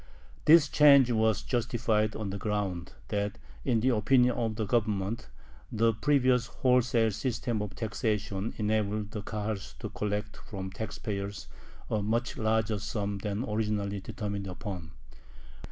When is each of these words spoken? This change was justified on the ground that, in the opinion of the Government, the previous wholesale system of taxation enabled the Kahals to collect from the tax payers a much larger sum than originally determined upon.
This 0.45 0.67
change 0.67 1.11
was 1.11 1.43
justified 1.43 2.15
on 2.15 2.31
the 2.31 2.39
ground 2.39 2.93
that, 3.09 3.37
in 3.63 3.81
the 3.81 3.89
opinion 3.89 4.33
of 4.35 4.55
the 4.55 4.65
Government, 4.65 5.27
the 5.71 5.93
previous 5.93 6.47
wholesale 6.47 7.11
system 7.11 7.61
of 7.61 7.75
taxation 7.75 8.55
enabled 8.57 9.11
the 9.11 9.21
Kahals 9.21 9.75
to 9.77 9.89
collect 9.89 10.37
from 10.37 10.69
the 10.69 10.75
tax 10.75 10.97
payers 10.97 11.45
a 11.87 12.01
much 12.01 12.35
larger 12.35 12.79
sum 12.79 13.19
than 13.19 13.43
originally 13.47 13.99
determined 13.99 14.47
upon. 14.47 14.89